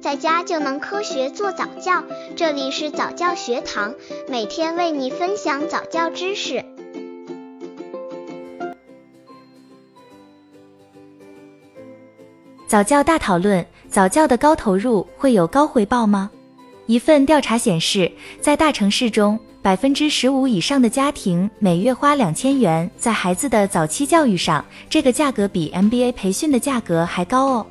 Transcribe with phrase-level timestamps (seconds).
[0.00, 2.02] 在家就能科学做早教。
[2.34, 3.94] 这里是早教学堂，
[4.28, 6.64] 每天为你分享早教知识。
[12.66, 16.30] 早教大讨论：早教的高投入会有高回报吗？
[16.86, 27.66] 一份调查显示，在大城市中，百分之十五以上的家庭每月花两千元在孩子的早期教育上，这个价格比 MBA 培训的价格还高哦。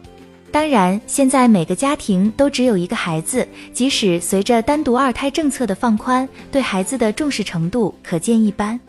[0.52, 8.79] 当然，现在每个家庭都只有一个孩子，即使随着单独二胎政策的放宽，对孩子的重视程度可见一斑。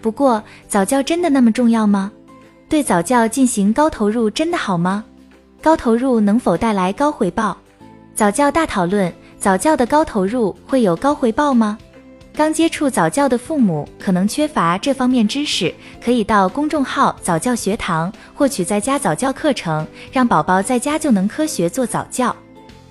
[0.00, 2.10] 不过，早教真的那么重要吗？
[2.68, 5.04] 对早教进行高投入真的好吗？
[5.62, 7.56] 高投入能否带来高回报？
[8.14, 9.12] 早教大讨论。
[9.36, 11.76] 早教的高投入会有高回报吗？
[12.36, 15.72] 刚接触早教的父母可能缺乏这方面知识，
[16.04, 22.34] 可以到公众号早教学堂获取在家早教课程，让宝宝在家就能科学做早教。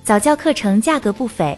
[0.01, 1.57] 早教课程价格不菲，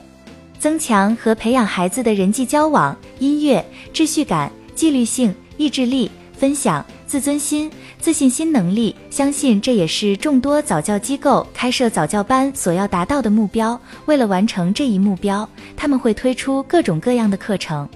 [0.57, 6.83] 增强和培养孩子的人际交往、音乐、秩序感、纪律性、意志力、分享、
[7.15, 7.71] 自尊心。
[7.97, 13.79] 自信心能力，相信这也是众多早教机构开设早教班所要达到的目标。
[14.05, 17.87] 为了完成这一目标，他们会推出各种各样的课程。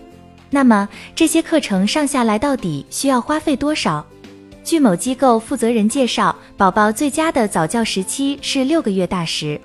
[0.50, 4.06] 那么，这些课程上下来到底需要花费多少？
[4.64, 9.60] 据某机构负责人介绍，宝宝最佳的早教时期是六个月大时。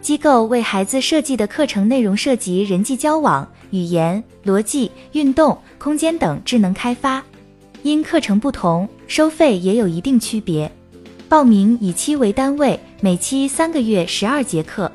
[0.00, 7.22] 机构为孩子设计的课程内容涉及人际交往、语言、逻辑、运动、空间等智能开发。
[7.84, 10.72] 因课程不同，收费也有一定区别。
[11.28, 14.90] 报名以期为单位，每期三个月，十二节课，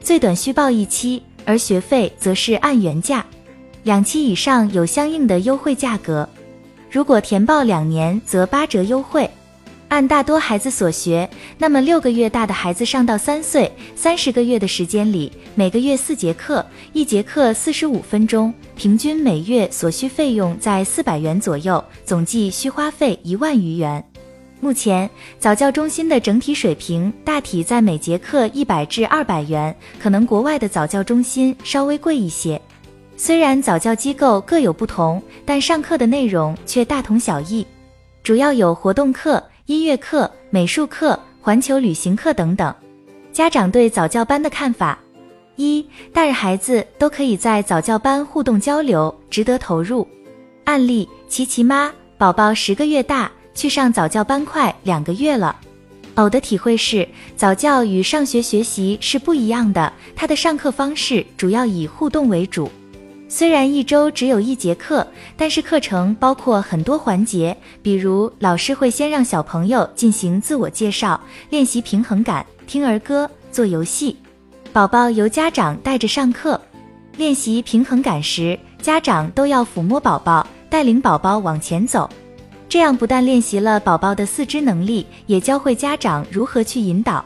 [0.00, 3.26] 最短需报一期，而学费则是按原价。
[3.82, 6.28] 两期以上有相应的优惠价格，
[6.88, 9.28] 如果填报两年，则八折优惠。
[9.88, 24.04] 按大多孩子所学，那么六个月大的孩子上到三岁，三十个月的时间里，每个月四节课，一节课四十五分钟，平均每月所需费用在四百元左右，总计需花费一万余元。
[24.60, 32.60] 目前早教中心的整体水平大体在每节课一百至二百元，可能国外的早教中心稍微贵一些。
[33.16, 37.66] 虽然早教机构各有不同，但上课的内容却大同小异，
[38.22, 39.42] 主要有活动课。
[39.68, 42.74] 音乐课、美术课、环球旅行课等等。
[43.34, 44.98] 家长对早教班的看法：
[45.56, 50.08] 一、大人孩子都可以在早教班互动交流，值得投入。
[50.64, 55.54] 案例：琪琪妈，宝宝十个月大，去上早教班快两个月了。
[56.14, 57.06] 偶的体会是，
[57.36, 62.70] 早教与上学学习是不一样的，它的上课方式主要以互动为主。
[63.30, 65.06] 虽然一周只有一节课，
[65.36, 74.16] 但是课程包括很多环节，比如老师会先让小朋友进行自我介绍，练习平衡感，听儿歌，做游戏。
[74.72, 76.58] 宝宝由家长带着上课，
[77.18, 82.08] 练习平衡感时，家长都要抚摸宝宝，带领宝宝往前走。
[82.66, 87.22] 这样不但练习了宝宝的四肢能力，也教会家长如何去引导。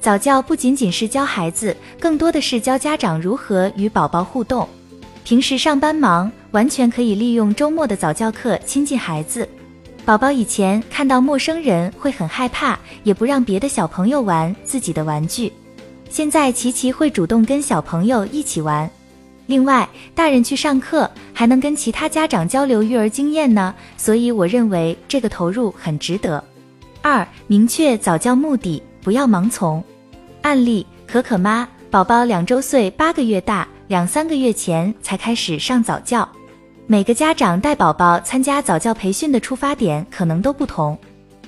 [0.00, 4.66] 早教不仅仅是教孩子，更多的是教家长如何与宝宝互动。
[5.24, 9.48] 平时上班忙，完全可以利用周末的早教课亲近孩子。
[10.04, 15.50] 宝宝以前看到陌生人会很害怕，也不让别的小朋友玩自己的玩具。
[16.10, 18.88] 现在琪琪会主动跟小朋友一起玩。
[19.46, 26.42] 另外，大人去上课还能跟其他家长交流育儿经验呢，所以我认为这个投入很值得。
[27.00, 29.82] 二、明确早教目的，不要盲从。
[30.42, 33.66] 案例：可可妈，宝宝两周岁八个月大。
[33.86, 36.26] 两三个月前才开始上早教，
[36.86, 40.98] 每个家长带宝宝参加早教培训的出发点可能都不同。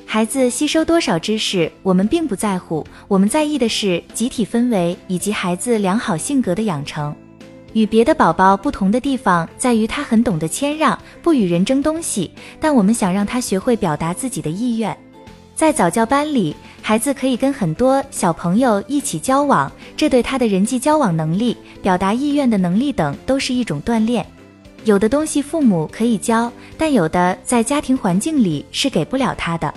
[0.05, 7.15] 孩子吸收多少知识，我们并不在乎，我们在意的是集体氛围以及孩子良好性格的养成。
[7.73, 12.31] 与别的宝宝不同的地方在于，他很懂得谦让，不与人争东西，
[12.61, 14.95] 但我们想让他学会表达自己的意愿。
[15.55, 16.55] 在早教班里，
[16.89, 24.25] 孩子可以跟很多小朋友一起交往，这对他的人际交往能力、表达意愿的能力等都是一种锻炼。
[24.85, 26.49] 有的东西父母可以教，
[26.79, 29.75] 但有的在家庭环境里是给不了他的。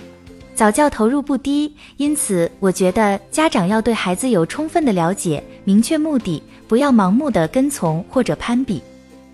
[0.54, 8.80] 早教投入不低，因此我觉得家长要对孩子有充分的了解，明确目的，不要盲目的跟从或者攀比。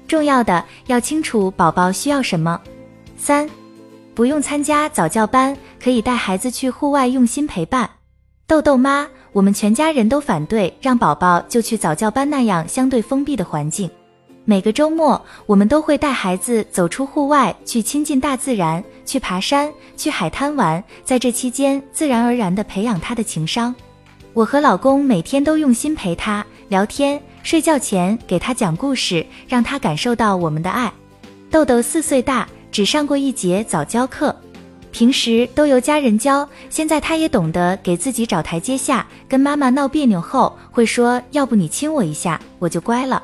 [0.08, 2.58] 重要的要清楚宝宝需要什么。
[3.19, 3.46] 三。
[4.16, 7.90] 不用参加早教班，可以带孩子去户外用心陪伴。
[8.46, 13.90] 豆豆妈，我们全家人都反对让宝宝就去早教班那样相对封闭的环境。
[14.46, 20.82] 每个周末，我们都会带孩子走出户外，去亲近大自然，去爬山，去海滩玩。
[21.04, 23.74] 在这期间，自然而然地培养他的情商。
[24.32, 30.90] 我和老公每天都用心陪他聊天，睡觉前给他讲故事，让他感受到我们的爱。
[31.50, 34.37] 豆豆四岁大，只上过一节早教课，
[34.93, 39.06] 平时都由家人教，现在他也懂得给自己找台阶下。
[39.26, 43.23] 跟妈妈闹别扭后，会说：“要不你亲我一下，我就乖了。”